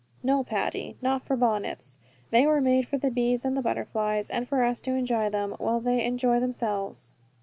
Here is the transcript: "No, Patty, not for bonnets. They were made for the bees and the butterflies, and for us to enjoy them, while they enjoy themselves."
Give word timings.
"No, 0.23 0.43
Patty, 0.43 0.97
not 0.99 1.21
for 1.21 1.35
bonnets. 1.37 1.99
They 2.31 2.47
were 2.47 2.59
made 2.59 2.87
for 2.87 2.97
the 2.97 3.11
bees 3.11 3.45
and 3.45 3.55
the 3.55 3.61
butterflies, 3.61 4.31
and 4.31 4.47
for 4.47 4.63
us 4.63 4.81
to 4.81 4.95
enjoy 4.95 5.29
them, 5.29 5.51
while 5.59 5.79
they 5.79 6.03
enjoy 6.03 6.39
themselves." 6.39 7.13